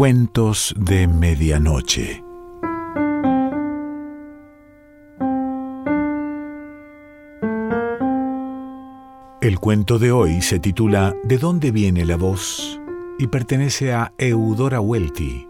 Cuentos 0.00 0.74
de 0.78 1.06
Medianoche. 1.06 2.24
El 9.42 9.58
cuento 9.60 9.98
de 9.98 10.10
hoy 10.10 10.40
se 10.40 10.58
titula 10.58 11.14
¿De 11.24 11.36
dónde 11.36 11.70
viene 11.70 12.06
la 12.06 12.16
voz? 12.16 12.80
y 13.18 13.26
pertenece 13.26 13.92
a 13.92 14.14
Eudora 14.16 14.80
Welty. 14.80 15.49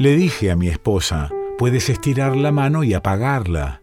Le 0.00 0.16
dije 0.16 0.50
a 0.50 0.56
mi 0.56 0.68
esposa, 0.68 1.30
puedes 1.58 1.90
estirar 1.90 2.34
la 2.34 2.52
mano 2.52 2.84
y 2.84 2.94
apagarla. 2.94 3.82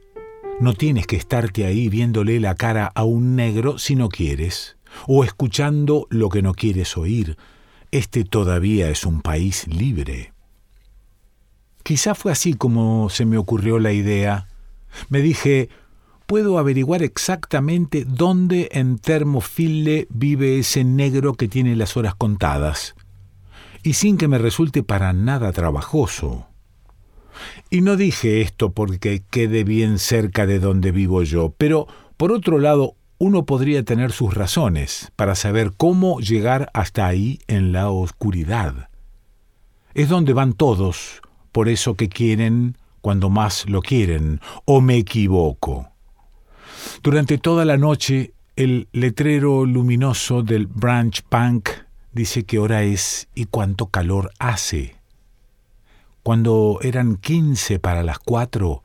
No 0.59 0.73
tienes 0.73 1.05
que 1.05 1.15
estarte 1.15 1.63
ahí 1.67 1.89
viéndole 1.89 2.39
la 2.39 2.55
cara 2.55 2.91
a 2.95 3.03
un 3.03 3.35
negro 3.35 3.77
si 3.77 3.95
no 3.95 4.09
quieres, 4.09 4.77
o 5.05 5.23
escuchando 5.23 6.07
lo 6.09 6.29
que 6.29 6.41
no 6.41 6.55
quieres 6.55 6.97
oír. 6.97 7.37
Este 7.91 8.23
todavía 8.23 8.89
es 8.89 9.05
un 9.05 9.21
país 9.21 9.67
libre. 9.67 10.33
Quizá 11.83 12.15
fue 12.15 12.31
así 12.31 12.55
como 12.55 13.11
se 13.11 13.27
me 13.27 13.37
ocurrió 13.37 13.77
la 13.77 13.93
idea. 13.93 14.47
Me 15.09 15.21
dije, 15.21 15.69
puedo 16.25 16.57
averiguar 16.57 17.03
exactamente 17.03 18.05
dónde 18.07 18.69
en 18.71 18.97
Thermofille 18.97 20.07
vive 20.09 20.57
ese 20.57 20.83
negro 20.83 21.35
que 21.35 21.47
tiene 21.47 21.75
las 21.75 21.95
horas 21.95 22.15
contadas 22.15 22.95
y 23.87 23.93
sin 23.93 24.17
que 24.17 24.27
me 24.27 24.37
resulte 24.37 24.83
para 24.83 25.13
nada 25.13 25.53
trabajoso. 25.53 26.47
Y 27.69 27.79
no 27.79 27.95
dije 27.95 28.41
esto 28.41 28.73
porque 28.73 29.23
quede 29.29 29.63
bien 29.63 29.97
cerca 29.97 30.45
de 30.45 30.59
donde 30.59 30.91
vivo 30.91 31.23
yo, 31.23 31.53
pero 31.57 31.87
por 32.17 32.33
otro 32.33 32.59
lado, 32.59 32.95
uno 33.17 33.45
podría 33.45 33.83
tener 33.83 34.11
sus 34.11 34.33
razones 34.33 35.13
para 35.15 35.35
saber 35.35 35.71
cómo 35.77 36.19
llegar 36.19 36.69
hasta 36.73 37.07
ahí 37.07 37.39
en 37.47 37.71
la 37.71 37.89
oscuridad. 37.89 38.89
Es 39.93 40.09
donde 40.09 40.33
van 40.33 40.51
todos, 40.51 41.21
por 41.53 41.69
eso 41.69 41.95
que 41.95 42.09
quieren 42.09 42.75
cuando 42.99 43.29
más 43.29 43.69
lo 43.69 43.81
quieren, 43.81 44.41
o 44.65 44.81
me 44.81 44.97
equivoco. 44.97 45.93
Durante 47.01 47.37
toda 47.37 47.63
la 47.63 47.77
noche, 47.77 48.33
el 48.57 48.89
letrero 48.91 49.65
luminoso 49.65 50.43
del 50.43 50.67
Branch 50.67 51.21
Punk 51.29 51.69
dice 52.11 52.43
qué 52.43 52.59
hora 52.59 52.83
es 52.83 53.27
y 53.35 53.45
cuánto 53.45 53.87
calor 53.87 54.31
hace. 54.39 54.95
Cuando 56.23 56.79
eran 56.81 57.15
quince 57.15 57.79
para 57.79 58.03
las 58.03 58.19
cuatro 58.19 58.83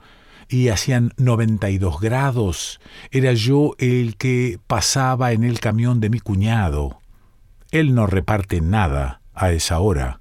y 0.48 0.68
hacían 0.68 1.12
noventa 1.16 1.70
y 1.70 1.78
dos 1.78 2.00
grados, 2.00 2.80
era 3.10 3.32
yo 3.32 3.74
el 3.78 4.16
que 4.16 4.60
pasaba 4.66 5.32
en 5.32 5.42
el 5.42 5.58
camión 5.58 5.98
de 6.00 6.10
mi 6.10 6.20
cuñado. 6.20 7.00
Él 7.70 7.94
no 7.94 8.06
reparte 8.06 8.60
nada 8.60 9.22
a 9.34 9.50
esa 9.50 9.80
hora. 9.80 10.20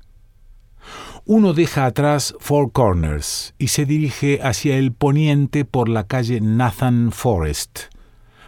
Uno 1.26 1.54
deja 1.54 1.86
atrás 1.86 2.34
Four 2.40 2.72
Corners 2.72 3.54
y 3.60 3.68
se 3.68 3.86
dirige 3.86 4.40
hacia 4.42 4.78
el 4.78 4.92
poniente 4.92 5.66
por 5.66 5.90
la 5.90 6.08
calle 6.08 6.42
Nathan 6.42 7.12
Forest, 7.12 7.82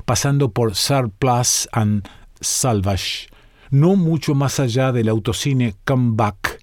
pasando 0.05 0.51
por 0.51 0.75
Surplus 0.75 1.69
and 1.71 2.09
Salvage 2.41 3.27
no 3.73 3.95
mucho 3.95 4.35
más 4.35 4.59
allá 4.59 4.91
del 4.91 5.09
autocine 5.09 5.73
Comeback 5.83 6.59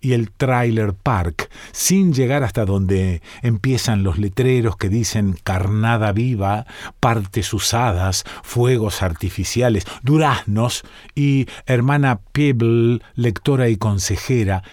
y 0.00 0.12
el 0.12 0.32
Trailer 0.32 0.92
Park, 0.92 1.50
sin 1.70 2.12
llegar 2.12 2.42
hasta 2.42 2.64
donde 2.64 3.22
empiezan 3.42 4.02
los 4.02 4.18
letreros 4.18 4.76
que 4.76 4.88
dicen 4.88 5.36
carnada 5.44 6.10
viva, 6.10 6.66
partes 6.98 7.54
usadas, 7.54 8.24
fuegos 8.42 9.02
artificiales, 9.04 9.84
duraznos 10.02 10.82
y 11.14 11.46
hermana 11.64 12.18
Peeble, 12.32 13.02
lectora 13.14 13.68
y 13.68 13.76
consejera, 13.76 14.64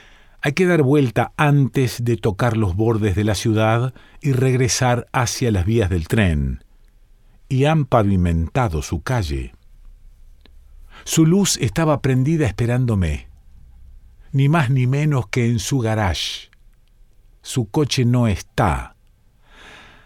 hay 0.41 0.53
que 0.53 0.65
dar 0.65 0.81
vuelta 0.81 1.33
antes 1.37 2.03
de 2.03 2.17
tocar 2.17 2.57
los 2.57 2.75
bordes 2.75 3.15
de 3.15 3.25
la 3.25 3.35
ciudad 3.35 3.93
y 4.21 4.31
regresar 4.31 5.05
hacia 5.11 5.51
las 5.51 5.65
vías 5.65 5.91
del 5.91 6.07
tren. 6.07 6.63
Y 7.47 7.65
han 7.65 7.85
pavimentado 7.85 8.81
su 8.81 9.01
calle. 9.01 9.53
Su 11.07 11.27
luz 11.27 11.57
estaba 11.61 12.01
prendida 12.01 12.47
esperándome, 12.47 13.27
ni 14.31 14.49
más 14.49 14.71
ni 14.71 14.87
menos 14.87 15.27
que 15.27 15.45
en 15.45 15.59
su 15.59 15.77
garage. 15.77 16.49
Su 17.43 17.69
coche 17.69 18.05
no 18.05 18.27
está. 18.27 18.95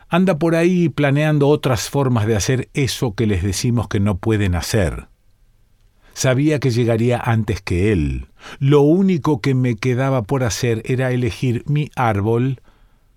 Anda 0.09 0.37
por 0.37 0.55
ahí 0.55 0.89
planeando 0.89 1.47
otras 1.47 1.89
formas 1.89 2.27
de 2.27 2.35
hacer 2.35 2.69
eso 2.73 3.15
que 3.15 3.27
les 3.27 3.43
decimos 3.43 3.87
que 3.87 4.01
no 4.01 4.17
pueden 4.17 4.55
hacer. 4.55 5.07
Sabía 6.13 6.59
que 6.59 6.69
llegaría 6.69 7.17
antes 7.17 7.61
que 7.61 7.93
él. 7.93 8.27
Lo 8.59 8.81
único 8.81 9.39
que 9.39 9.55
me 9.55 9.75
quedaba 9.75 10.23
por 10.23 10.43
hacer 10.43 10.81
era 10.83 11.11
elegir 11.11 11.63
mi 11.65 11.91
árbol, 11.95 12.61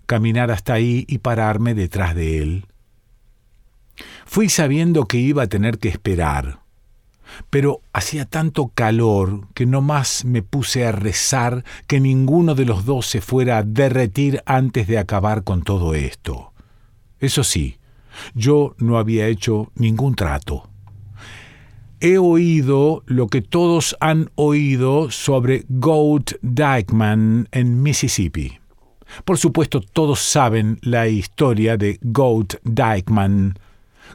caminar 0.06 0.52
hasta 0.52 0.74
ahí 0.74 1.04
y 1.08 1.18
pararme 1.18 1.74
detrás 1.74 2.14
de 2.14 2.38
él. 2.38 2.66
Fui 4.24 4.48
sabiendo 4.48 5.06
que 5.06 5.16
iba 5.18 5.42
a 5.42 5.48
tener 5.48 5.78
que 5.78 5.88
esperar 5.88 6.61
pero 7.50 7.80
hacía 7.92 8.24
tanto 8.24 8.68
calor 8.74 9.48
que 9.54 9.66
no 9.66 9.80
más 9.80 10.24
me 10.24 10.42
puse 10.42 10.86
a 10.86 10.92
rezar 10.92 11.64
que 11.86 12.00
ninguno 12.00 12.54
de 12.54 12.64
los 12.64 12.84
dos 12.84 13.06
se 13.06 13.20
fuera 13.20 13.58
a 13.58 13.62
derretir 13.62 14.42
antes 14.46 14.86
de 14.86 14.98
acabar 14.98 15.44
con 15.44 15.62
todo 15.62 15.94
esto. 15.94 16.52
Eso 17.18 17.44
sí, 17.44 17.78
yo 18.34 18.74
no 18.78 18.98
había 18.98 19.26
hecho 19.26 19.70
ningún 19.74 20.14
trato. 20.14 20.68
He 22.00 22.18
oído 22.18 23.04
lo 23.06 23.28
que 23.28 23.42
todos 23.42 23.96
han 24.00 24.30
oído 24.34 25.12
sobre 25.12 25.64
Goat 25.68 26.32
Dykeman 26.42 27.48
en 27.52 27.80
Mississippi. 27.80 28.58
Por 29.24 29.38
supuesto, 29.38 29.80
todos 29.80 30.20
saben 30.20 30.78
la 30.82 31.06
historia 31.06 31.76
de 31.76 31.98
Goat 32.02 32.54
Dykeman, 32.64 33.54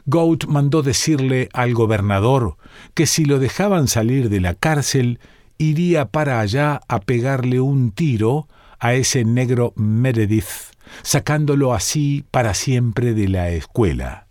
Goat 0.06 0.46
mandó 0.46 0.82
decirle 0.82 1.48
al 1.52 1.74
gobernador 1.74 2.56
que 2.94 3.06
si 3.06 3.24
lo 3.24 3.38
dejaban 3.38 3.88
salir 3.88 4.28
de 4.30 4.40
la 4.40 4.54
cárcel, 4.54 5.18
iría 5.58 6.06
para 6.06 6.40
allá 6.40 6.80
a 6.88 7.00
pegarle 7.00 7.60
un 7.60 7.90
tiro 7.90 8.48
a 8.78 8.94
ese 8.94 9.24
negro 9.24 9.72
Meredith, 9.76 10.74
sacándolo 11.02 11.74
así 11.74 12.24
para 12.30 12.54
siempre 12.54 13.12
de 13.14 13.28
la 13.28 13.50
escuela. 13.50 14.26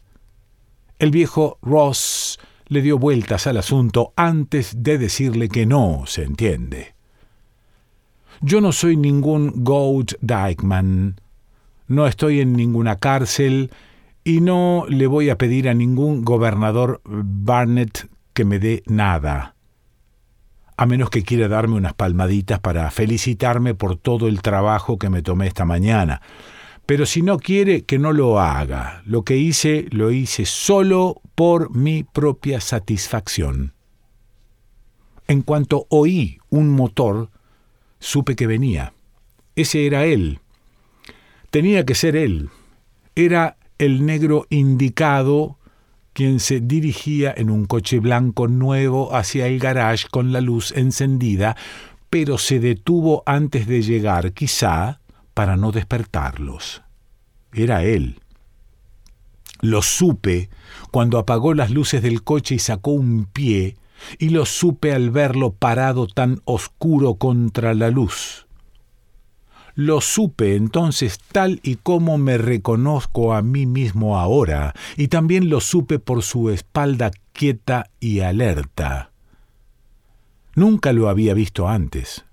El 0.99 1.11
viejo 1.11 1.59
Ross 1.61 2.39
le 2.67 2.81
dio 2.81 2.97
vueltas 2.97 3.47
al 3.47 3.57
asunto 3.57 4.13
antes 4.15 4.83
de 4.83 4.97
decirle 4.97 5.49
que 5.49 5.65
no 5.65 6.03
se 6.07 6.23
entiende. 6.23 6.95
Yo 8.41 8.61
no 8.61 8.71
soy 8.71 8.97
ningún 8.97 9.63
Goat 9.63 10.13
Dykeman, 10.21 11.19
no 11.87 12.07
estoy 12.07 12.41
en 12.41 12.53
ninguna 12.53 12.97
cárcel 12.97 13.71
y 14.27 14.41
no 14.41 14.83
le 14.89 15.07
voy 15.07 15.29
a 15.29 15.37
pedir 15.37 15.69
a 15.69 15.73
ningún 15.73 16.25
gobernador 16.25 16.99
Barnett 17.05 18.09
que 18.33 18.43
me 18.43 18.59
dé 18.59 18.83
nada, 18.85 19.55
a 20.75 20.85
menos 20.85 21.09
que 21.09 21.23
quiera 21.23 21.47
darme 21.47 21.75
unas 21.75 21.93
palmaditas 21.93 22.59
para 22.59 22.91
felicitarme 22.91 23.73
por 23.73 23.95
todo 23.95 24.27
el 24.27 24.41
trabajo 24.41 24.97
que 24.97 25.09
me 25.09 25.21
tomé 25.21 25.47
esta 25.47 25.63
mañana. 25.63 26.21
Pero 26.85 27.05
si 27.05 27.21
no 27.21 27.39
quiere, 27.39 27.85
que 27.85 27.99
no 27.99 28.11
lo 28.11 28.41
haga. 28.41 29.01
Lo 29.05 29.23
que 29.23 29.37
hice, 29.37 29.85
lo 29.91 30.11
hice 30.11 30.45
solo 30.45 31.21
por 31.33 31.73
mi 31.73 32.03
propia 32.03 32.59
satisfacción. 32.59 33.75
En 35.29 35.41
cuanto 35.41 35.87
oí 35.87 36.39
un 36.49 36.71
motor, 36.71 37.29
supe 37.99 38.35
que 38.35 38.45
venía. 38.45 38.91
Ese 39.55 39.85
era 39.85 40.03
él. 40.03 40.41
Tenía 41.49 41.85
que 41.85 41.95
ser 41.95 42.17
él. 42.17 42.49
Era 43.15 43.55
el 43.77 44.05
negro 44.05 44.45
indicado, 44.49 45.57
quien 46.13 46.39
se 46.39 46.59
dirigía 46.59 47.33
en 47.35 47.49
un 47.49 47.65
coche 47.65 47.99
blanco 47.99 48.47
nuevo 48.47 49.15
hacia 49.15 49.47
el 49.47 49.59
garage 49.59 50.07
con 50.09 50.31
la 50.31 50.41
luz 50.41 50.71
encendida, 50.75 51.55
pero 52.09 52.37
se 52.37 52.59
detuvo 52.59 53.23
antes 53.25 53.67
de 53.67 53.81
llegar, 53.81 54.33
quizá 54.33 54.99
para 55.33 55.57
no 55.57 55.71
despertarlos. 55.71 56.81
Era 57.53 57.83
él. 57.83 58.19
Lo 59.61 59.81
supe 59.81 60.49
cuando 60.91 61.19
apagó 61.19 61.53
las 61.53 61.71
luces 61.71 62.01
del 62.01 62.23
coche 62.23 62.55
y 62.55 62.59
sacó 62.59 62.91
un 62.91 63.25
pie, 63.25 63.77
y 64.19 64.29
lo 64.29 64.45
supe 64.45 64.93
al 64.93 65.11
verlo 65.11 65.53
parado 65.53 66.07
tan 66.07 66.41
oscuro 66.45 67.15
contra 67.15 67.73
la 67.73 67.89
luz. 67.89 68.46
Lo 69.77 70.01
supe 70.01 70.55
entonces 70.55 71.19
tal 71.31 71.59
y 71.61 71.75
como 71.75 72.17
me 72.17 72.39
reconozco 72.39 73.35
a 73.35 73.43
mí 73.43 73.67
mismo 73.67 74.17
ahora, 74.17 74.73
y 74.95 75.09
también 75.09 75.51
lo 75.51 75.61
supe 75.61 75.99
por 75.99 76.23
su 76.23 76.49
espalda 76.49 77.11
quieta 77.31 77.91
y 77.99 78.21
alerta. 78.21 79.11
Nunca 80.55 80.93
lo 80.93 81.09
había 81.09 81.35
visto 81.35 81.67
antes. 81.67 82.25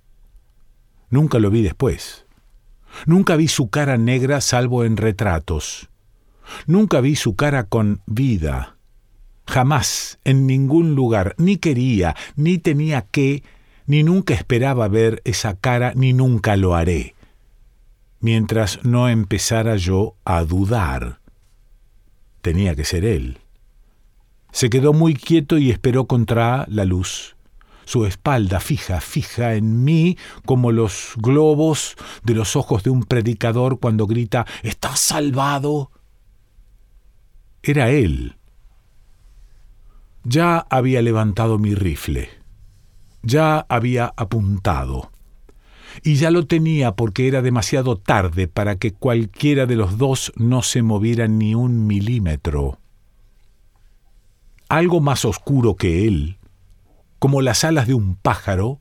Nunca 1.11 1.39
lo 1.39 1.51
vi 1.51 1.61
después. 1.61 2.25
Nunca 3.05 3.37
vi 3.37 3.49
su 3.49 3.69
cara 3.69 3.99
negra 3.99 4.41
salvo 4.41 4.83
en 4.83 4.97
retratos. 4.97 5.91
Nunca 6.67 7.03
vi 7.03 7.15
su 7.15 7.37
cara 7.37 7.65
con 7.65 8.01
vida. 8.07 8.79
Jamás, 9.47 10.19
en 10.25 10.47
ningún 10.47 10.95
lugar, 10.95 11.35
ni 11.37 11.59
quería, 11.59 12.17
ni 12.37 12.57
tenía 12.57 13.03
que, 13.03 13.43
ni 13.85 14.03
nunca 14.03 14.33
esperaba 14.33 14.89
ver 14.89 15.21
esa 15.27 15.57
cara, 15.57 15.93
ni 15.95 16.15
nunca 16.15 16.57
lo 16.57 16.75
haré, 16.75 17.15
mientras 18.25 18.83
no 18.85 19.11
empezara 19.11 19.77
yo 19.77 20.17
a 20.25 20.45
dudar. 20.45 21.21
Tenía 22.41 22.75
que 22.75 22.87
ser 22.87 23.05
él. 23.05 23.39
Se 24.51 24.71
quedó 24.71 24.95
muy 24.95 25.13
quieto 25.15 25.59
y 25.59 25.71
esperó 25.71 26.07
contra 26.07 26.65
la 26.71 26.87
luz, 26.87 27.37
su 27.85 28.07
espalda 28.07 28.61
fija, 28.61 29.03
fija 29.03 29.57
en 29.57 29.85
mí 29.85 30.17
como 30.47 30.73
los 30.73 31.13
globos 31.19 31.97
de 32.23 32.33
los 32.33 32.57
ojos 32.57 32.83
de 32.83 32.89
un 32.89 33.03
predicador 33.03 33.79
cuando 33.79 34.07
grita 34.07 34.47
¿Estás 34.63 35.01
salvado? 35.01 35.91
Era 37.63 37.91
él. 37.91 38.37
Ya 40.23 40.67
había 40.71 41.03
levantado 41.03 41.59
mi 41.59 41.75
rifle. 41.75 42.31
Ya 43.23 43.67
había 43.69 44.15
apuntado. 44.17 45.14
Y 46.03 46.17
ya 46.17 46.31
lo 46.31 46.47
tenía 46.47 46.93
porque 46.93 47.29
era 47.29 47.43
demasiado 47.43 47.97
tarde 47.97 48.49
para 48.49 48.77
que 48.77 48.93
cualquiera 48.93 49.67
de 49.67 49.77
los 49.77 49.99
dos 49.99 50.33
no 50.37 50.63
se 50.63 50.83
moviera 50.83 51.29
ni 51.29 51.55
un 51.55 51.87
milímetro. 51.87 52.79
Algo 54.69 55.01
más 55.01 55.25
oscuro 55.25 55.77
que 55.77 56.07
él, 56.07 56.39
como 57.19 57.43
las 57.43 57.65
alas 57.65 57.87
de 57.87 57.95
un 57.95 58.17
pájaro, 58.17 58.81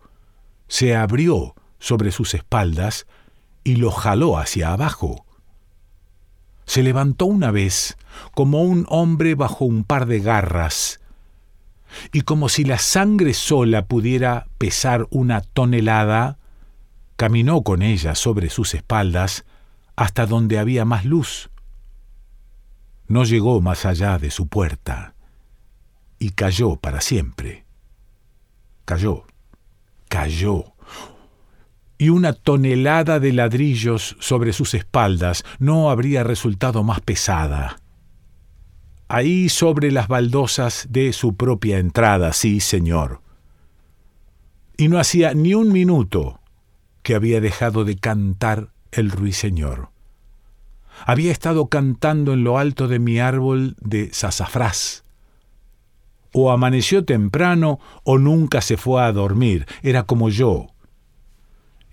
se 0.68 0.96
abrió 0.96 1.56
sobre 1.80 2.12
sus 2.12 2.34
espaldas 2.34 3.06
y 3.64 3.76
lo 3.76 3.92
jaló 3.92 4.38
hacia 4.38 4.74
abajo. 4.74 5.26
Se 6.66 6.82
levantó 6.82 7.26
una 7.26 7.52
vez 7.52 7.98
como 8.34 8.64
un 8.64 8.86
hombre 8.90 9.36
bajo 9.36 9.66
un 9.66 9.84
par 9.84 10.06
de 10.06 10.20
garras, 10.20 11.00
y 12.12 12.22
como 12.22 12.50
si 12.50 12.64
la 12.64 12.80
sangre 12.80 13.34
sola 13.34 13.86
pudiera 13.86 14.48
pesar 14.58 15.08
una 15.12 15.42
tonelada, 15.42 16.38
caminó 17.16 17.64
con 17.64 17.82
ella 17.82 18.16
sobre 18.16 18.50
sus 18.50 18.74
espaldas 18.74 19.46
hasta 19.96 20.26
donde 20.26 20.60
había 20.60 20.86
más 20.86 21.06
luz. 21.06 21.50
No 23.08 23.24
llegó 23.24 23.62
más 23.62 23.86
allá 23.86 24.18
de 24.18 24.32
su 24.32 24.48
puerta 24.48 25.16
y 26.20 26.32
cayó 26.32 26.76
para 26.76 27.02
siempre. 27.02 27.66
Cayó, 28.86 29.26
cayó 30.10 30.74
y 32.04 32.10
una 32.10 32.34
tonelada 32.34 33.22
de 33.22 33.32
ladrillos 33.32 34.18
sobre 34.20 34.52
sus 34.52 34.74
espaldas 34.74 35.46
no 35.58 35.90
habría 35.90 36.24
resultado 36.26 36.84
más 36.84 37.00
pesada. 37.00 37.78
Ahí 39.08 39.48
sobre 39.48 39.90
las 39.90 40.10
baldosas 40.10 40.88
de 40.90 41.14
su 41.14 41.36
propia 41.36 41.78
entrada, 41.78 42.34
sí, 42.34 42.60
señor. 42.60 43.22
Y 44.76 44.90
no 44.90 45.00
hacía 45.00 45.34
ni 45.34 45.54
un 45.54 45.72
minuto 45.72 46.42
que 47.04 47.16
había 47.16 47.42
dejado 47.42 47.86
de 47.86 47.98
cantar 47.98 48.70
el 48.92 49.12
ruiseñor. 49.12 49.90
Había 51.06 51.32
estado 51.32 51.68
cantando 51.68 52.34
en 52.34 52.44
lo 52.44 52.58
alto 52.58 52.88
de 52.88 53.00
mi 53.00 53.20
árbol 53.20 53.76
de 53.80 54.14
sasafrás. 54.14 55.04
O 56.32 56.52
amaneció 56.52 57.06
temprano 57.06 57.80
o 58.04 58.18
nunca 58.18 58.62
se 58.62 58.78
fue 58.78 59.04
a 59.04 59.12
dormir. 59.12 59.68
Era 59.84 60.04
como 60.04 60.30
yo, 60.30 60.74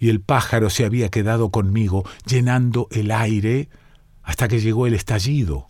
y 0.00 0.08
el 0.08 0.20
pájaro 0.22 0.70
se 0.70 0.86
había 0.86 1.10
quedado 1.10 1.50
conmigo, 1.50 2.04
llenando 2.24 2.88
el 2.90 3.10
aire, 3.10 3.68
hasta 4.22 4.48
que 4.48 4.58
llegó 4.58 4.86
el 4.86 4.94
estallido, 4.94 5.66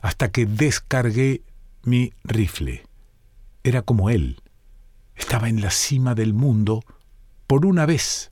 hasta 0.00 0.30
que 0.30 0.46
descargué 0.46 1.42
mi 1.82 2.12
rifle. 2.22 2.84
Era 3.64 3.82
como 3.82 4.10
él. 4.10 4.40
Estaba 5.16 5.48
en 5.48 5.60
la 5.60 5.72
cima 5.72 6.14
del 6.14 6.34
mundo 6.34 6.84
por 7.48 7.66
una 7.66 7.84
vez. 7.84 8.30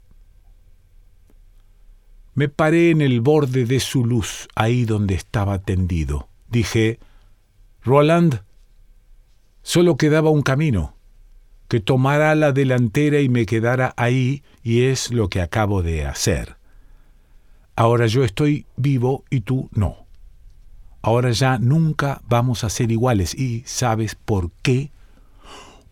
Me 2.37 2.51
paré 2.51 2.91
en 2.91 3.01
el 3.01 3.23
borde 3.23 3.65
de 3.65 3.81
su 3.81 4.05
luz, 4.05 4.47
ahí 4.55 4.85
donde 4.85 5.15
estaba 5.15 5.59
tendido. 5.59 6.29
Dije, 6.51 7.01
Roland, 7.83 8.43
solo 9.63 9.97
quedaba 9.97 10.29
un 10.29 10.43
camino 10.43 10.95
que 11.67 11.81
tomara 11.81 12.35
la 12.35 12.53
delantera 12.53 13.23
y 13.23 13.31
me 13.31 13.47
quedara 13.47 13.95
ahí, 13.97 14.43
y 14.63 14.83
es 14.83 15.11
lo 15.13 15.31
que 15.31 15.41
acabo 15.41 15.83
de 15.83 16.05
hacer. 16.05 16.57
Ahora 17.75 18.07
yo 18.07 18.23
estoy 18.23 18.67
vivo 18.77 19.25
y 19.31 19.41
tú 19.41 19.71
no. 19.73 20.05
Ahora 21.01 21.31
ya 21.31 21.59
nunca 21.59 22.21
vamos 22.29 22.65
a 22.65 22.69
ser 22.69 22.93
iguales 22.93 23.35
y 23.35 23.63
¿sabes 23.65 24.15
por 24.15 24.51
qué? 24.61 24.91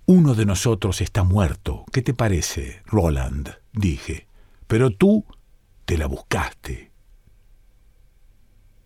Uno 0.04 0.34
de 0.34 0.44
nosotros 0.44 1.00
está 1.00 1.24
muerto. 1.24 1.86
¿Qué 1.90 2.02
te 2.02 2.12
parece, 2.12 2.82
Roland? 2.84 3.48
dije. 3.72 4.26
Pero 4.66 4.90
tú 4.90 5.24
te 5.84 5.98
la 5.98 6.06
buscaste. 6.06 6.90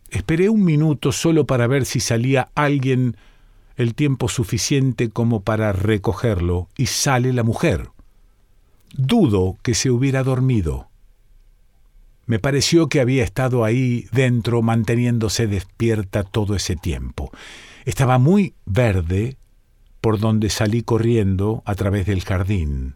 Esperé 0.09 0.49
un 0.49 0.63
minuto 0.63 1.11
solo 1.11 1.45
para 1.45 1.67
ver 1.67 1.85
si 1.85 1.99
salía 1.99 2.49
alguien 2.55 3.15
el 3.75 3.95
tiempo 3.95 4.27
suficiente 4.27 5.09
como 5.09 5.41
para 5.41 5.71
recogerlo 5.71 6.67
y 6.75 6.87
sale 6.87 7.31
la 7.31 7.43
mujer. 7.43 7.89
Dudo 8.93 9.57
que 9.61 9.75
se 9.75 9.91
hubiera 9.91 10.23
dormido. 10.23 10.89
Me 12.25 12.39
pareció 12.39 12.89
que 12.89 12.99
había 12.99 13.23
estado 13.23 13.63
ahí 13.63 14.07
dentro 14.11 14.61
manteniéndose 14.61 15.47
despierta 15.47 16.23
todo 16.23 16.55
ese 16.55 16.75
tiempo. 16.75 17.31
Estaba 17.85 18.17
muy 18.17 18.53
verde 18.65 19.37
por 20.01 20.19
donde 20.19 20.49
salí 20.49 20.81
corriendo 20.81 21.63
a 21.65 21.75
través 21.75 22.05
del 22.05 22.23
jardín. 22.23 22.95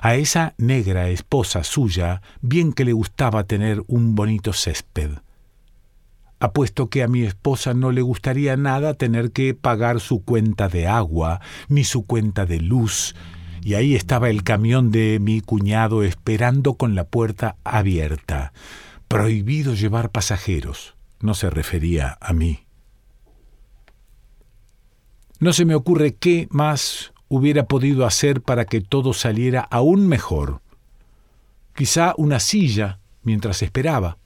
A 0.00 0.14
esa 0.14 0.54
negra 0.58 1.08
esposa 1.08 1.64
suya 1.64 2.22
bien 2.40 2.72
que 2.72 2.84
le 2.84 2.92
gustaba 2.92 3.44
tener 3.44 3.82
un 3.86 4.14
bonito 4.14 4.52
césped. 4.52 5.10
Apuesto 6.38 6.88
que 6.88 7.02
a 7.02 7.08
mi 7.08 7.22
esposa 7.22 7.74
no 7.74 7.92
le 7.92 8.00
gustaría 8.00 8.56
nada 8.56 8.94
tener 8.94 9.30
que 9.30 9.54
pagar 9.54 10.00
su 10.00 10.24
cuenta 10.24 10.68
de 10.68 10.86
agua, 10.86 11.40
ni 11.68 11.84
su 11.84 12.06
cuenta 12.06 12.46
de 12.46 12.60
luz, 12.60 13.14
y 13.62 13.74
ahí 13.74 13.94
estaba 13.94 14.30
el 14.30 14.42
camión 14.42 14.90
de 14.90 15.18
mi 15.20 15.42
cuñado 15.42 16.02
esperando 16.02 16.74
con 16.74 16.94
la 16.94 17.04
puerta 17.04 17.56
abierta. 17.62 18.54
Prohibido 19.06 19.74
llevar 19.74 20.10
pasajeros. 20.10 20.94
No 21.20 21.34
se 21.34 21.50
refería 21.50 22.16
a 22.22 22.32
mí. 22.32 22.64
No 25.40 25.52
se 25.52 25.66
me 25.66 25.74
ocurre 25.74 26.14
qué 26.14 26.48
más 26.50 27.12
hubiera 27.30 27.66
podido 27.66 28.04
hacer 28.04 28.42
para 28.42 28.66
que 28.66 28.80
todo 28.80 29.14
saliera 29.14 29.60
aún 29.60 30.08
mejor. 30.08 30.60
Quizá 31.74 32.12
una 32.16 32.40
silla 32.40 32.98
mientras 33.22 33.62
esperaba. 33.62 34.18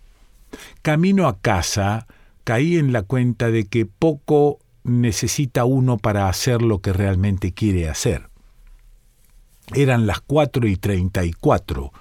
Camino 0.80 1.28
a 1.28 1.38
casa, 1.38 2.06
caí 2.44 2.78
en 2.78 2.92
la 2.92 3.02
cuenta 3.02 3.50
de 3.50 3.66
que 3.66 3.84
poco 3.84 4.58
necesita 4.84 5.66
uno 5.66 5.98
para 5.98 6.28
hacer 6.28 6.62
lo 6.62 6.80
que 6.80 6.94
realmente 6.94 7.52
quiere 7.52 7.90
hacer. 7.90 8.30
Eran 9.74 10.06
las 10.06 10.20
cuatro 10.20 10.66
y 10.66 10.76
treinta 10.76 11.24
y 11.24 11.32
cuatro, 11.32 11.92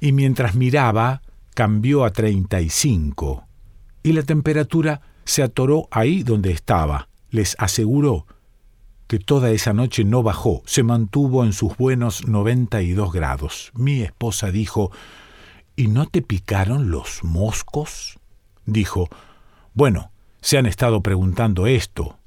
y 0.00 0.12
mientras 0.12 0.54
miraba 0.54 1.22
cambió 1.54 2.04
a 2.04 2.10
treinta 2.10 2.62
y 2.62 2.70
cinco, 2.70 3.46
y 4.02 4.12
la 4.12 4.22
temperatura 4.22 5.02
se 5.24 5.42
atoró 5.42 5.88
ahí 5.90 6.22
donde 6.22 6.50
estaba. 6.50 7.08
Les 7.30 7.56
aseguró 7.58 8.26
que 9.06 9.18
toda 9.18 9.50
esa 9.50 9.72
noche 9.72 10.04
no 10.04 10.22
bajó, 10.22 10.62
se 10.66 10.82
mantuvo 10.82 11.44
en 11.44 11.52
sus 11.52 11.76
buenos 11.76 12.26
noventa 12.26 12.82
y 12.82 12.92
dos 12.92 13.12
grados. 13.12 13.70
Mi 13.74 14.02
esposa 14.02 14.50
dijo 14.50 14.90
¿Y 15.76 15.88
no 15.88 16.06
te 16.06 16.22
picaron 16.22 16.90
los 16.90 17.22
moscos? 17.22 18.18
Dijo, 18.64 19.08
bueno, 19.74 20.10
se 20.40 20.56
han 20.56 20.64
estado 20.64 21.02
preguntando 21.02 21.66
esto. 21.66 22.18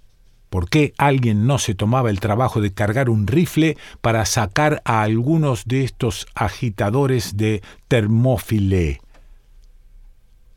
¿Por 0.52 0.70
qué 0.70 0.94
alguien 0.98 1.48
no 1.48 1.58
se 1.58 1.74
tomaba 1.74 2.12
el 2.12 2.20
trabajo 2.20 2.62
de 2.62 2.74
cargar 2.74 3.10
un 3.10 3.26
rifle 3.28 3.76
para 4.02 4.26
sacar 4.26 4.82
a 4.86 5.02
algunos 5.02 5.66
de 5.66 5.84
estos 5.84 6.28
agitadores 6.36 7.38
de 7.38 7.64
termófile? 7.88 9.02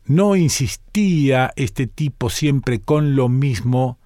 ¿No 0.05 0.35
insistía 0.35 1.51
este 1.55 1.87
tipo 1.87 2.29
siempre 2.29 2.79
con 2.79 3.15
lo 3.15 3.27
mismo 3.27 3.97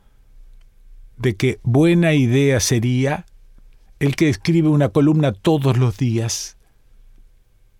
de 1.17 1.36
que 1.36 1.59
buena 1.63 2.13
idea 2.13 2.59
sería 2.59 3.25
el 4.00 4.15
que 4.15 4.29
escribe 4.29 4.69
una 4.69 4.89
columna 4.89 5.33
todos 5.33 5.77
los 5.77 5.97
días? 5.97 6.57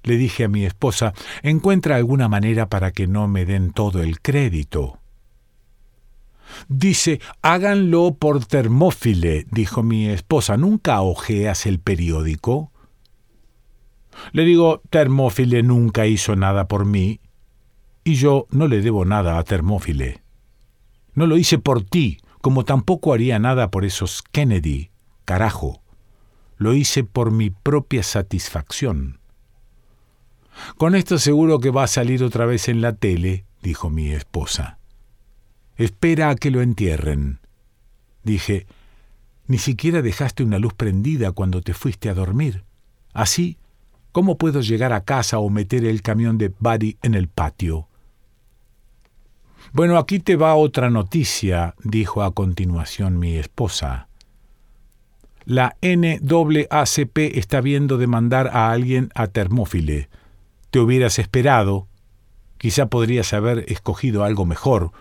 Le 0.04 0.18
dije 0.18 0.46
a 0.46 0.48
mi 0.48 0.66
esposa, 0.66 1.14
encuentra 1.44 1.96
alguna 1.96 2.30
manera 2.30 2.70
para 2.70 2.92
que 2.92 3.08
no 3.08 3.28
me 3.28 3.46
den 3.46 3.72
todo 3.72 4.02
el 4.02 4.22
crédito. 4.22 5.00
Dice, 6.70 7.20
háganlo 7.42 8.16
por 8.16 8.46
termófile, 8.46 9.46
dijo 9.52 9.84
mi 9.84 10.08
esposa. 10.08 10.56
¿Nunca 10.58 11.02
ojeas 11.02 11.66
el 11.66 11.80
periódico? 11.80 12.72
Le 14.32 14.44
digo, 14.46 14.82
Termófile 14.90 15.64
nunca 15.64 16.08
hizo 16.08 16.36
nada 16.36 16.68
por 16.68 16.86
mí, 16.86 17.20
y 18.04 18.16
yo 18.16 18.48
no 18.50 18.68
le 18.68 18.82
debo 18.82 19.06
nada 19.06 19.38
a 19.38 19.44
Termófile. 19.44 20.22
No 21.14 21.28
lo 21.28 21.38
hice 21.38 21.60
por 21.60 21.84
ti, 21.84 22.20
como 22.42 22.66
tampoco 22.66 23.14
haría 23.14 23.40
nada 23.40 23.72
por 23.72 23.86
esos 23.86 24.24
Kennedy, 24.32 24.92
carajo. 25.26 25.82
Lo 26.58 26.74
hice 26.74 27.04
por 27.04 27.32
mi 27.32 27.50
propia 27.50 28.04
satisfacción. 28.04 29.20
Con 30.78 30.96
esto 30.96 31.20
seguro 31.20 31.60
que 31.60 31.70
va 31.70 31.84
a 31.84 31.88
salir 31.88 32.24
otra 32.24 32.46
vez 32.46 32.68
en 32.68 32.82
la 32.82 32.94
tele, 32.94 33.46
dijo 33.62 33.90
mi 33.90 34.12
esposa. 34.12 34.80
Espera 35.76 36.30
a 36.30 36.36
que 36.36 36.50
lo 36.50 36.62
entierren. 36.62 37.40
Dije, 38.24 38.66
ni 39.46 39.60
siquiera 39.60 40.02
dejaste 40.02 40.44
una 40.44 40.60
luz 40.60 40.74
prendida 40.74 41.32
cuando 41.32 41.62
te 41.62 41.74
fuiste 41.74 42.10
a 42.10 42.14
dormir. 42.14 42.66
Así, 43.14 43.58
¿cómo 44.12 44.38
puedo 44.38 44.62
llegar 44.62 44.94
a 44.94 45.04
casa 45.04 45.40
o 45.40 45.50
meter 45.50 45.86
el 45.86 46.02
camión 46.02 46.38
de 46.38 46.52
Buddy 46.60 46.98
en 47.02 47.14
el 47.14 47.28
patio? 47.28 47.87
Bueno, 49.74 49.98
aquí 49.98 50.20
te 50.20 50.36
va 50.36 50.56
otra 50.56 50.90
noticia, 50.90 51.76
dijo 51.84 52.24
a 52.24 52.32
continuación 52.32 53.20
mi 53.20 53.36
esposa. 53.36 54.08
La 55.46 55.78
NAACP 55.82 57.18
está 57.38 57.62
viendo 57.62 57.98
demandar 57.98 58.50
a 58.50 58.72
alguien 58.72 59.10
a 59.16 59.28
Termófile. 59.28 60.10
Te 60.72 60.80
hubieras 60.80 61.20
esperado. 61.20 61.88
Quizá 62.58 62.88
podrías 62.88 63.32
haber 63.34 63.64
escogido 63.72 64.24
algo 64.26 64.46
mejor. 64.46 64.92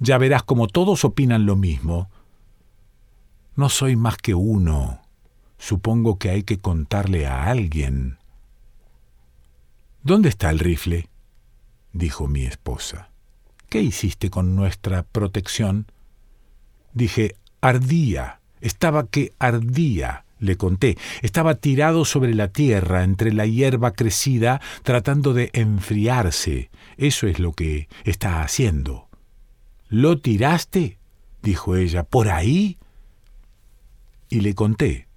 Ya 0.00 0.18
verás 0.18 0.42
como 0.42 0.66
todos 0.66 1.04
opinan 1.04 1.46
lo 1.46 1.54
mismo. 1.54 2.10
No 3.54 3.68
soy 3.68 3.94
más 3.94 4.16
que 4.16 4.34
uno. 4.34 5.02
Supongo 5.58 6.18
que 6.18 6.30
hay 6.30 6.42
que 6.42 6.58
contarle 6.58 7.26
a 7.28 7.44
alguien. 7.44 8.18
¿Dónde 10.02 10.30
está 10.30 10.50
el 10.50 10.58
rifle? 10.58 11.08
dijo 11.92 12.26
mi 12.26 12.44
esposa. 12.44 13.11
¿Qué 13.72 13.80
hiciste 13.80 14.28
con 14.28 14.54
nuestra 14.54 15.02
protección? 15.02 15.86
Dije, 16.92 17.36
ardía, 17.62 18.42
estaba 18.60 19.06
que 19.06 19.32
ardía, 19.38 20.26
le 20.38 20.58
conté, 20.58 20.98
estaba 21.22 21.54
tirado 21.54 22.04
sobre 22.04 22.34
la 22.34 22.48
tierra, 22.48 23.02
entre 23.02 23.32
la 23.32 23.46
hierba 23.46 23.92
crecida, 23.92 24.60
tratando 24.82 25.32
de 25.32 25.48
enfriarse. 25.54 26.70
Eso 26.98 27.26
es 27.26 27.38
lo 27.38 27.54
que 27.54 27.88
está 28.04 28.42
haciendo. 28.42 29.08
¿Lo 29.88 30.18
tiraste? 30.18 30.98
dijo 31.42 31.74
ella, 31.74 32.02
¿por 32.02 32.28
ahí? 32.28 32.76
Y 34.28 34.40
le 34.40 34.54
conté. 34.54 35.08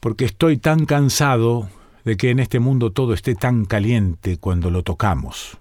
Porque 0.00 0.26
estoy 0.26 0.58
tan 0.58 0.84
cansado 0.84 1.70
de 2.04 2.18
que 2.18 2.28
en 2.28 2.40
este 2.40 2.60
mundo 2.60 2.92
todo 2.92 3.14
esté 3.14 3.34
tan 3.34 3.64
caliente 3.64 4.36
cuando 4.36 4.70
lo 4.70 4.82
tocamos 4.82 5.60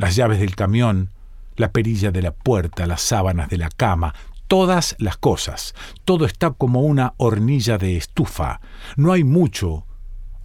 las 0.00 0.16
llaves 0.16 0.40
del 0.40 0.56
camión, 0.56 1.10
la 1.56 1.72
perilla 1.72 2.10
de 2.10 2.22
la 2.22 2.32
puerta, 2.32 2.86
las 2.86 3.02
sábanas 3.02 3.50
de 3.50 3.58
la 3.58 3.68
cama, 3.68 4.14
todas 4.48 4.96
las 4.98 5.18
cosas. 5.18 5.74
Todo 6.06 6.24
está 6.24 6.52
como 6.52 6.80
una 6.80 7.12
hornilla 7.18 7.76
de 7.76 7.98
estufa. 7.98 8.62
No 8.96 9.12
hay 9.12 9.24
mucho 9.24 9.84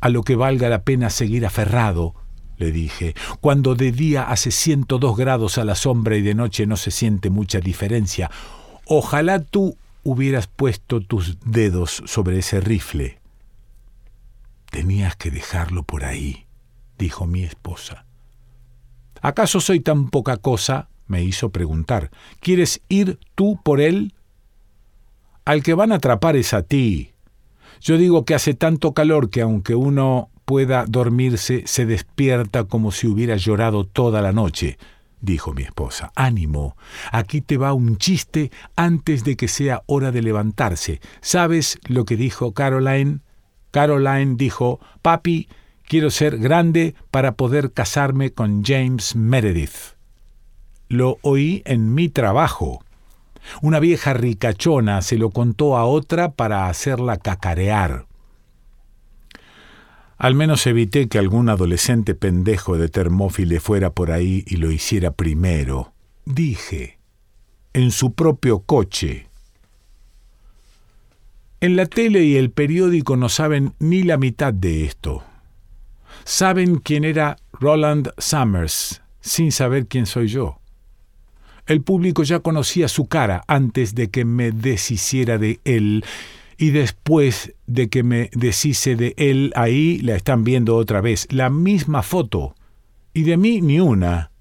a 0.02 0.10
lo 0.10 0.24
que 0.24 0.36
valga 0.36 0.68
la 0.68 0.84
pena 0.84 1.10
seguir 1.10 1.46
aferrado, 1.46 2.16
le 2.58 2.74
dije, 2.74 3.16
cuando 3.40 3.76
de 3.76 3.94
día 3.94 4.24
hace 4.24 4.52
102 4.52 5.16
grados 5.16 5.58
a 5.58 5.64
la 5.64 5.76
sombra 5.76 6.18
y 6.18 6.22
de 6.22 6.36
noche 6.36 6.66
no 6.66 6.76
se 6.76 6.92
siente 6.92 7.30
mucha 7.30 7.62
diferencia. 7.62 8.30
Ojalá 8.86 9.40
tú 9.40 9.78
hubieras 10.04 10.48
puesto 10.48 11.00
tus 11.00 11.38
dedos 11.46 12.04
sobre 12.06 12.40
ese 12.40 12.60
rifle. 12.60 13.20
Tenías 14.70 15.16
que 15.16 15.32
dejarlo 15.32 15.84
por 15.84 16.04
ahí, 16.04 16.46
dijo 16.98 17.26
mi 17.26 17.44
esposa. 17.44 18.06
¿Acaso 19.22 19.60
soy 19.60 19.80
tan 19.80 20.10
poca 20.10 20.38
cosa? 20.38 20.90
me 21.08 21.24
hizo 21.24 21.50
preguntar. 21.50 22.12
¿Quieres 22.40 22.82
ir 22.90 23.20
tú 23.36 23.60
por 23.64 23.80
él? 23.80 24.14
Al 25.46 25.62
que 25.62 25.74
van 25.74 25.92
a 25.92 25.96
atrapar 25.96 26.36
es 26.36 26.54
a 26.54 26.64
ti. 26.64 27.12
Yo 27.82 27.98
digo 27.98 28.26
que 28.26 28.34
hace 28.34 28.54
tanto 28.54 28.94
calor 28.94 29.30
que 29.30 29.42
aunque 29.42 29.76
uno 29.76 30.30
pueda 30.46 30.86
dormirse, 30.88 31.64
se 31.66 31.86
despierta 31.86 32.64
como 32.64 32.92
si 32.92 33.08
hubiera 33.08 33.36
llorado 33.36 33.84
toda 33.86 34.22
la 34.22 34.32
noche, 34.32 34.78
dijo 35.22 35.54
mi 35.54 35.64
esposa. 35.64 36.12
Ánimo, 36.16 36.76
aquí 37.12 37.42
te 37.42 37.58
va 37.58 37.74
un 37.74 37.98
chiste 37.98 38.52
antes 38.76 39.24
de 39.24 39.36
que 39.36 39.48
sea 39.48 39.84
hora 39.86 40.12
de 40.12 40.22
levantarse. 40.22 41.02
¿Sabes 41.22 41.80
lo 41.88 42.06
que 42.06 42.16
dijo 42.16 42.54
Caroline? 42.54 43.20
Caroline 43.72 44.36
dijo, 44.36 44.80
Papi, 45.02 45.50
Quiero 45.88 46.10
ser 46.10 46.40
grande 46.40 46.96
para 47.12 47.36
poder 47.36 47.72
casarme 47.72 48.32
con 48.32 48.64
James 48.64 49.16
Meredith. 49.16 49.96
Lo 50.90 51.20
oí 51.22 51.62
en 51.66 51.94
mi 51.94 52.10
trabajo. 52.10 52.84
Una 53.62 53.80
vieja 53.80 54.14
ricachona 54.14 55.04
se 55.04 55.18
lo 55.18 55.30
contó 55.30 55.78
a 55.78 55.86
otra 55.86 56.32
para 56.32 56.70
hacerla 56.70 57.18
cacarear. 57.18 58.08
Al 60.18 60.34
menos 60.34 60.66
evité 60.66 61.08
que 61.08 61.20
algún 61.20 61.50
adolescente 61.50 62.16
pendejo 62.16 62.78
de 62.78 62.90
Termófile 62.90 63.60
fuera 63.60 63.92
por 63.92 64.12
ahí 64.12 64.44
y 64.48 64.56
lo 64.56 64.72
hiciera 64.72 65.12
primero. 65.12 65.94
Dije, 66.26 66.98
en 67.74 67.92
su 67.92 68.14
propio 68.14 68.60
coche. 68.60 69.28
En 71.62 71.76
la 71.76 71.86
tele 71.86 72.24
y 72.24 72.38
el 72.38 72.50
periódico 72.50 73.18
no 73.18 73.30
saben 73.30 73.74
ni 73.78 74.02
la 74.02 74.18
mitad 74.18 74.52
de 74.52 74.86
esto 74.86 75.24
saben 76.24 76.78
quién 76.78 77.04
era 77.04 77.38
Roland 77.54 78.10
Summers, 78.18 79.02
sin 79.20 79.52
saber 79.52 79.88
quién 79.88 80.06
soy 80.06 80.28
yo. 80.28 80.60
El 81.66 81.82
público 81.82 82.24
ya 82.24 82.40
conocía 82.40 82.88
su 82.88 83.08
cara 83.08 83.44
antes 83.48 83.96
de 83.96 84.10
que 84.10 84.24
me 84.24 84.52
deshiciera 84.52 85.38
de 85.38 85.60
él, 85.66 86.06
y 86.58 86.70
después 86.70 87.54
de 87.66 87.90
que 87.90 88.04
me 88.04 88.30
deshice 88.34 88.96
de 88.96 89.14
él, 89.18 89.52
ahí 89.56 89.98
la 90.00 90.16
están 90.16 90.44
viendo 90.44 90.76
otra 90.76 91.02
vez, 91.02 91.28
la 91.32 91.50
misma 91.50 92.02
foto, 92.02 92.56
y 93.14 93.24
de 93.24 93.38
mí 93.38 93.62
ni 93.62 93.80
una. 93.80 94.32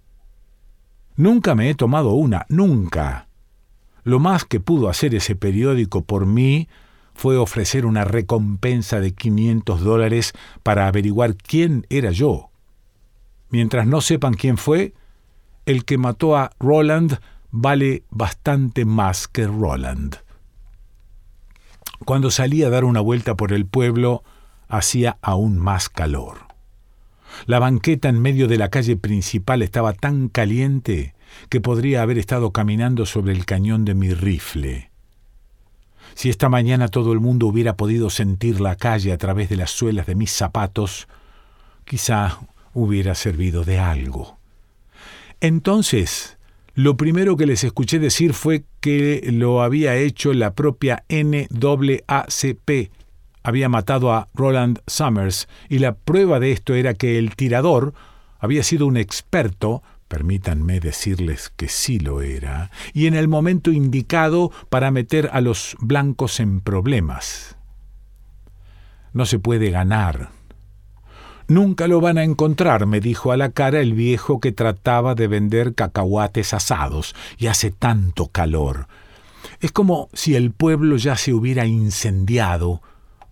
Nunca 1.16 1.54
me 1.54 1.70
he 1.70 1.74
tomado 1.74 2.12
una, 2.12 2.44
nunca. 2.48 3.28
Lo 4.02 4.18
más 4.18 4.44
que 4.44 4.60
pudo 4.60 4.88
hacer 4.88 5.14
ese 5.14 5.34
periódico 5.34 6.04
por 6.04 6.26
mí 6.26 6.68
fue 7.14 7.36
ofrecer 7.36 7.86
una 7.86 8.04
recompensa 8.04 9.00
de 9.00 9.12
500 9.12 9.80
dólares 9.80 10.32
para 10.62 10.86
averiguar 10.88 11.36
quién 11.36 11.86
era 11.88 12.10
yo. 12.10 12.50
Mientras 13.50 13.86
no 13.86 14.00
sepan 14.00 14.34
quién 14.34 14.56
fue, 14.56 14.94
el 15.66 15.84
que 15.84 15.96
mató 15.96 16.36
a 16.36 16.50
Roland 16.58 17.18
vale 17.50 18.02
bastante 18.10 18.84
más 18.84 19.28
que 19.28 19.46
Roland. 19.46 20.16
Cuando 22.04 22.30
salí 22.30 22.62
a 22.64 22.70
dar 22.70 22.84
una 22.84 23.00
vuelta 23.00 23.36
por 23.36 23.52
el 23.52 23.64
pueblo, 23.64 24.24
hacía 24.68 25.18
aún 25.22 25.56
más 25.56 25.88
calor. 25.88 26.38
La 27.46 27.58
banqueta 27.58 28.08
en 28.08 28.20
medio 28.20 28.48
de 28.48 28.58
la 28.58 28.70
calle 28.70 28.96
principal 28.96 29.62
estaba 29.62 29.92
tan 29.92 30.28
caliente 30.28 31.14
que 31.48 31.60
podría 31.60 32.02
haber 32.02 32.18
estado 32.18 32.52
caminando 32.52 33.06
sobre 33.06 33.32
el 33.32 33.44
cañón 33.44 33.84
de 33.84 33.94
mi 33.94 34.12
rifle. 34.12 34.90
Si 36.14 36.30
esta 36.30 36.48
mañana 36.48 36.88
todo 36.88 37.12
el 37.12 37.20
mundo 37.20 37.46
hubiera 37.46 37.76
podido 37.76 38.08
sentir 38.10 38.60
la 38.60 38.76
calle 38.76 39.12
a 39.12 39.18
través 39.18 39.48
de 39.48 39.56
las 39.56 39.70
suelas 39.70 40.06
de 40.06 40.14
mis 40.14 40.30
zapatos, 40.30 41.08
quizá 41.84 42.38
hubiera 42.72 43.14
servido 43.14 43.64
de 43.64 43.78
algo. 43.78 44.38
Entonces, 45.40 46.38
lo 46.74 46.96
primero 46.96 47.36
que 47.36 47.46
les 47.46 47.62
escuché 47.64 47.98
decir 47.98 48.32
fue 48.32 48.64
que 48.80 49.28
lo 49.32 49.62
había 49.62 49.96
hecho 49.96 50.32
la 50.32 50.54
propia 50.54 51.04
NAACP. 51.08 52.90
Había 53.42 53.68
matado 53.68 54.12
a 54.12 54.28
Roland 54.34 54.80
Summers 54.86 55.48
y 55.68 55.78
la 55.78 55.94
prueba 55.94 56.40
de 56.40 56.52
esto 56.52 56.74
era 56.74 56.94
que 56.94 57.18
el 57.18 57.36
tirador 57.36 57.92
había 58.38 58.62
sido 58.62 58.86
un 58.86 58.96
experto 58.96 59.82
Permítanme 60.08 60.80
decirles 60.80 61.50
que 61.56 61.68
sí 61.68 61.98
lo 61.98 62.22
era, 62.22 62.70
y 62.92 63.06
en 63.06 63.14
el 63.14 63.28
momento 63.28 63.72
indicado 63.72 64.52
para 64.68 64.90
meter 64.90 65.30
a 65.32 65.40
los 65.40 65.76
blancos 65.80 66.40
en 66.40 66.60
problemas. 66.60 67.56
No 69.12 69.26
se 69.26 69.38
puede 69.38 69.70
ganar. 69.70 70.30
Nunca 71.46 71.88
lo 71.88 72.00
van 72.00 72.18
a 72.18 72.24
encontrar, 72.24 72.86
me 72.86 73.00
dijo 73.00 73.32
a 73.32 73.36
la 73.36 73.50
cara 73.50 73.80
el 73.80 73.92
viejo 73.92 74.40
que 74.40 74.52
trataba 74.52 75.14
de 75.14 75.26
vender 75.26 75.74
cacahuates 75.74 76.54
asados, 76.54 77.14
y 77.38 77.48
hace 77.48 77.70
tanto 77.70 78.28
calor. 78.28 78.88
Es 79.60 79.72
como 79.72 80.08
si 80.12 80.36
el 80.36 80.52
pueblo 80.52 80.96
ya 80.96 81.16
se 81.16 81.32
hubiera 81.32 81.66
incendiado, 81.66 82.82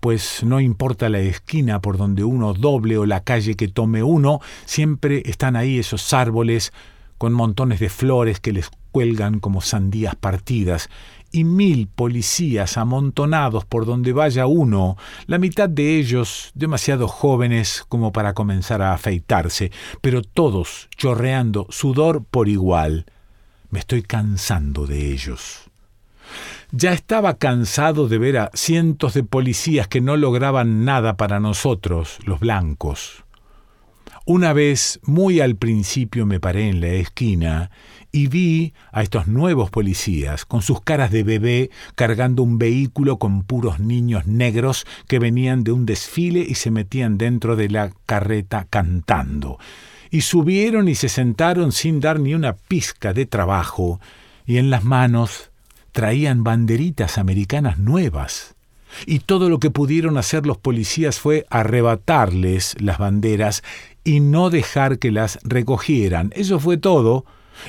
pues 0.03 0.43
no 0.43 0.59
importa 0.59 1.09
la 1.09 1.21
esquina 1.21 1.81
por 1.81 1.97
donde 1.97 2.25
uno 2.25 2.55
doble 2.55 2.99
o 2.99 3.07
la 3.07 3.23
calle 3.23 3.55
que 3.55 3.69
tome 3.69 4.03
uno, 4.03 4.41
siempre 4.65 5.23
están 5.27 5.55
ahí 5.55 5.79
esos 5.79 6.13
árboles 6.13 6.73
con 7.19 7.33
montones 7.33 7.79
de 7.79 7.89
flores 7.89 8.41
que 8.41 8.53
les 8.53 8.69
cuelgan 8.91 9.39
como 9.39 9.61
sandías 9.61 10.17
partidas, 10.17 10.91
y 11.31 11.45
mil 11.45 11.87
policías 11.87 12.79
amontonados 12.79 13.65
por 13.65 13.87
donde 13.87 14.13
vaya 14.13 14.47
uno, 14.47 14.97
la 15.27 15.39
mitad 15.39 15.69
de 15.69 16.01
ellos 16.01 16.51
demasiado 16.57 17.07
jóvenes 17.07 17.85
como 17.89 18.11
para 18.11 18.35
comenzar 18.35 18.83
a 18.83 18.95
afeitarse, 18.95 19.71
pero 20.01 20.23
todos 20.23 20.89
chorreando 20.97 21.69
sudor 21.71 22.25
por 22.25 22.49
igual. 22.49 23.07
Me 23.71 23.79
estoy 23.79 24.03
cansando 24.03 24.85
de 24.85 25.13
ellos. 25.13 25.72
Ya 26.75 26.95
estaba 26.95 27.37
cansado 27.37 28.09
de 28.09 28.17
ver 28.17 28.39
a 28.39 28.51
cientos 28.55 29.13
de 29.13 29.23
policías 29.23 29.89
que 29.89 30.01
no 30.01 30.17
lograban 30.17 30.87
nada 30.87 31.19
para 31.19 31.39
nosotros, 31.39 32.19
los 32.25 32.41
blancos. 32.41 33.25
Una 34.25 34.55
vez, 34.55 34.99
muy 35.03 35.41
al 35.41 35.57
principio, 35.57 36.25
me 36.25 36.41
paré 36.41 36.71
en 36.71 36.81
la 36.81 36.87
esquina 36.87 37.71
y 38.11 38.29
vi 38.29 38.73
a 38.91 39.03
estos 39.03 39.27
nuevos 39.27 39.69
policías 39.69 40.47
con 40.47 40.63
sus 40.63 40.81
caras 40.81 41.11
de 41.11 41.25
bebé 41.25 41.71
cargando 41.95 42.43
un 42.43 42.57
vehículo 42.57 43.19
con 43.19 43.43
puros 43.43 43.79
niños 43.79 44.27
negros 44.27 44.87
que 45.09 45.19
venían 45.19 45.65
de 45.65 45.73
un 45.73 45.85
desfile 45.85 46.41
y 46.41 46.55
se 46.55 46.71
metían 46.71 47.19
dentro 47.19 47.55
de 47.55 47.69
la 47.69 47.93
carreta 48.07 48.67
cantando. 48.71 49.59
Y 50.11 50.23
subieron 50.23 50.89
y 50.89 50.95
se 50.95 51.11
sentaron 51.11 51.71
sin 51.71 52.01
dar 52.01 52.19
ni 52.19 52.35
una 52.35 52.55
pizca 52.55 53.13
de 53.13 53.27
trabajo, 53.27 54.01
y 54.47 54.57
en 54.57 54.71
las 54.71 54.85
manos 54.85 55.52
traían 55.93 56.45
banderitas 56.45 57.19
americanas 57.19 57.79
nuevas. 57.79 58.57
Y 59.07 59.21
todo 59.21 59.49
lo 59.49 59.59
que 59.59 59.71
pudieron 59.71 60.19
hacer 60.19 60.47
los 60.47 60.59
policías 60.59 61.19
fue 61.19 61.47
arrebatarles 61.49 62.77
las 62.81 62.99
banderas 62.99 63.63
y 64.05 64.21
no 64.21 64.51
dejar 64.51 64.99
que 64.99 65.11
las 65.11 65.39
recogieran. 65.45 66.31
Eso 66.35 66.61
fue 66.61 66.77
todo 66.77 67.25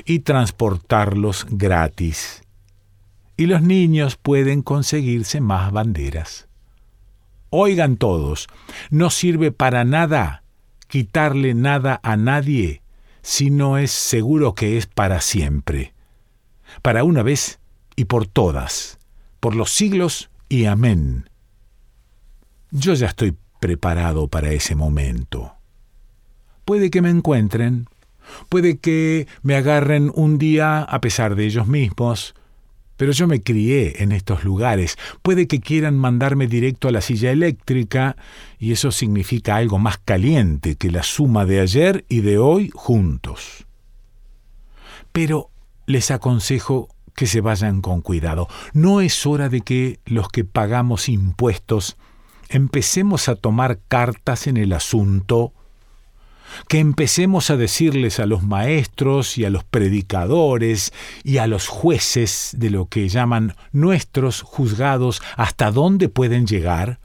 y 0.06 0.20
transportarlos 0.20 1.46
gratis. 1.50 2.44
Y 3.38 3.46
los 3.46 3.62
niños 3.62 4.18
pueden 4.18 4.62
conseguirse 4.62 5.40
más 5.40 5.72
banderas. 5.72 6.48
Oigan 7.50 7.98
todos, 7.98 8.48
no 8.90 9.10
sirve 9.10 9.52
para 9.52 9.86
nada 9.86 10.44
quitarle 10.94 11.56
nada 11.56 12.00
a 12.04 12.18
nadie 12.18 12.84
si 13.24 13.50
no 13.50 13.80
es 13.80 13.90
seguro 13.90 14.54
que 14.54 14.78
es 14.78 14.86
para 14.86 15.22
siempre. 15.22 15.96
Para 16.84 17.04
una 17.04 17.24
vez 17.24 17.60
y 17.96 18.06
por 18.06 18.28
todas, 18.28 19.00
por 19.40 19.56
los 19.56 19.72
siglos 19.72 20.30
y 20.50 20.66
amén. 20.66 21.30
Yo 22.72 22.94
ya 22.94 23.08
estoy 23.08 23.36
preparado 23.60 24.28
para 24.28 24.52
ese 24.52 24.76
momento. 24.76 25.54
Puede 26.66 26.90
que 26.90 27.02
me 27.02 27.10
encuentren 27.10 27.88
Puede 28.50 28.78
que 28.78 29.28
me 29.42 29.56
agarren 29.56 30.12
un 30.14 30.38
día 30.38 30.82
a 30.82 31.02
pesar 31.02 31.36
de 31.36 31.46
ellos 31.46 31.68
mismos, 31.68 32.36
pero 32.98 33.12
yo 33.12 33.28
me 33.28 33.42
crié 33.42 34.04
en 34.04 34.12
estos 34.12 34.44
lugares. 34.44 34.98
Puede 35.22 35.48
que 35.48 35.60
quieran 35.60 35.98
mandarme 35.98 36.48
directo 36.48 36.88
a 36.88 36.92
la 36.92 37.02
silla 37.02 37.32
eléctrica, 37.32 38.16
y 38.60 38.72
eso 38.72 38.92
significa 38.92 39.56
algo 39.56 39.80
más 39.80 39.98
caliente 39.98 40.76
que 40.76 40.92
la 40.92 41.04
suma 41.04 41.46
de 41.46 41.60
ayer 41.60 42.06
y 42.08 42.22
de 42.22 42.38
hoy 42.38 42.72
juntos. 42.74 43.66
Pero 45.12 45.50
les 45.86 46.12
aconsejo 46.12 46.90
que 47.16 47.28
se 47.28 47.42
vayan 47.42 47.82
con 47.82 48.02
cuidado. 48.02 48.48
No 48.74 49.02
es 49.02 49.26
hora 49.26 49.50
de 49.50 49.62
que 49.62 50.00
los 50.06 50.30
que 50.30 50.44
pagamos 50.44 51.10
impuestos 51.10 51.98
empecemos 52.50 53.30
a 53.30 53.36
tomar 53.36 53.80
cartas 53.88 54.48
en 54.48 54.58
el 54.58 54.74
asunto 54.74 55.54
que 56.68 56.80
empecemos 56.80 57.50
a 57.50 57.58
decirles 57.58 58.20
a 58.20 58.26
los 58.26 58.44
maestros 58.44 59.38
y 59.38 59.46
a 59.46 59.50
los 59.50 59.64
predicadores 59.64 60.94
y 61.24 61.38
a 61.38 61.48
los 61.48 61.68
jueces 61.68 62.52
de 62.58 62.70
lo 62.70 62.88
que 62.88 63.10
llaman 63.10 63.56
nuestros 63.72 64.42
juzgados 64.42 65.22
hasta 65.36 65.72
dónde 65.72 66.10
pueden 66.10 66.46
llegar? 66.46 67.00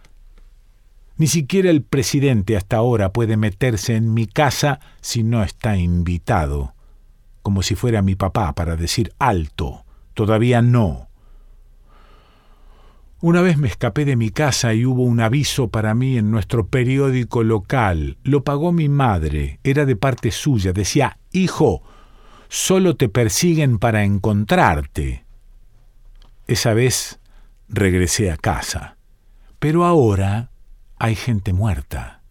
Ni 1.16 1.26
siquiera 1.26 1.70
el 1.70 1.82
presidente 1.82 2.56
hasta 2.56 2.76
ahora 2.76 3.12
puede 3.12 3.37
meterse 3.37 3.96
en 3.96 4.14
mi 4.14 4.26
casa 4.26 4.80
si 5.00 5.24
no 5.24 5.42
está 5.42 5.76
invitado, 5.76 6.74
como 7.42 7.62
si 7.62 7.74
fuera 7.74 8.02
mi 8.02 8.14
papá 8.14 8.54
para 8.54 8.76
decir 8.76 9.12
alto, 9.18 9.85
todavía 10.18 10.62
no. 10.62 11.09
Una 13.20 13.40
vez 13.40 13.57
me 13.57 13.68
escapé 13.68 14.04
de 14.04 14.16
mi 14.16 14.31
casa 14.31 14.74
y 14.74 14.85
hubo 14.85 15.04
un 15.04 15.20
aviso 15.20 15.68
para 15.68 15.94
mí 15.94 16.18
en 16.18 16.33
nuestro 16.33 16.66
periódico 16.66 17.44
local. 17.44 18.18
Lo 18.24 18.42
pagó 18.42 18.72
mi 18.72 18.88
madre, 18.88 19.61
era 19.62 19.87
de 19.87 19.94
parte 19.94 20.33
suya. 20.33 20.72
Decía, 20.72 21.20
Hijo, 21.31 21.85
solo 22.48 22.96
te 22.96 23.09
persiguen 23.09 23.78
para 23.78 24.02
encontrarte. 24.02 25.24
Esa 26.48 26.74
vez 26.74 27.20
regresé 27.68 28.33
a 28.33 28.37
casa. 28.37 28.96
Pero 29.61 29.85
ahora 29.85 30.50
hay 30.96 31.14
gente 31.14 31.52
muerta. 31.52 32.22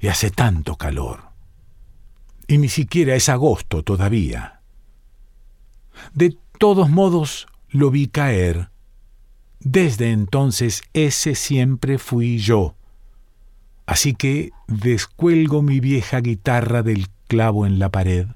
Y 0.00 0.08
hace 0.08 0.30
tanto 0.30 0.76
calor. 0.76 1.30
Y 2.46 2.58
ni 2.58 2.68
siquiera 2.68 3.14
es 3.14 3.30
agosto 3.30 3.82
todavía. 3.82 4.55
De 6.14 6.36
todos 6.58 6.88
modos, 6.90 7.46
lo 7.70 7.90
vi 7.90 8.06
caer 8.06 8.70
desde 9.60 10.12
entonces 10.12 10.84
ese 10.92 11.34
siempre 11.34 11.98
fui 11.98 12.38
yo. 12.38 12.76
Así 13.84 14.14
que 14.14 14.52
descuelgo 14.68 15.60
mi 15.60 15.80
vieja 15.80 16.20
guitarra 16.20 16.82
del 16.82 17.08
clavo 17.26 17.66
en 17.66 17.80
la 17.80 17.90
pared, 17.90 18.28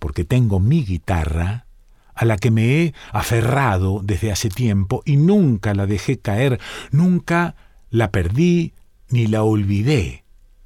porque 0.00 0.24
tengo 0.24 0.58
mi 0.58 0.84
guitarra, 0.84 1.66
a 2.12 2.24
la 2.24 2.36
que 2.36 2.50
me 2.50 2.82
he 2.82 2.94
aferrado 3.12 4.00
desde 4.02 4.32
hace 4.32 4.48
tiempo 4.48 5.02
y 5.04 5.16
nunca 5.16 5.74
la 5.74 5.86
dejé 5.86 6.18
caer, 6.18 6.60
nunca 6.90 7.54
la 7.90 8.10
perdí 8.10 8.74
ni 9.10 9.28
la 9.28 9.44
olvidé, 9.44 10.24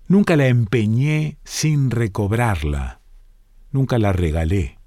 nunca 0.08 0.36
la 0.36 0.46
empeñé 0.46 1.36
sin 1.44 1.90
recobrarla, 1.90 3.00
nunca 3.70 3.98
la 3.98 4.14
regalé. 4.14 4.78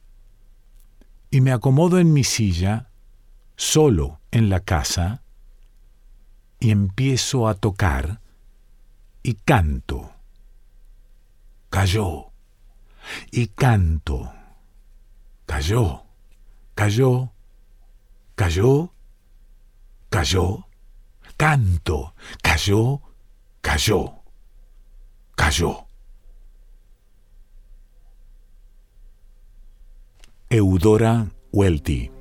Y 1.36 1.42
me 1.42 1.52
acomodo 1.52 2.00
en 2.00 2.14
mi 2.14 2.24
silla, 2.24 2.92
solo 3.58 4.22
en 4.32 4.48
la 4.50 4.62
casa 4.62 5.22
y 6.62 6.72
empiezo 6.72 7.50
a 7.50 7.56
tocar 7.56 8.22
y 9.22 9.34
canto. 9.34 10.14
Cayó 11.70 12.32
y 13.32 13.48
canto. 13.48 14.34
Cayó, 15.46 16.04
cayó, 16.74 17.34
cayó, 18.36 18.94
cayó, 20.10 20.68
canto, 21.36 22.16
cayó, 22.42 23.02
cayó, 23.60 24.24
cayó. 25.36 25.85
Eudora 30.50 31.26
Welty 31.52 32.12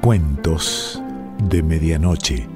Cuentos 0.00 1.02
de 1.50 1.62
Medianoche. 1.62 2.55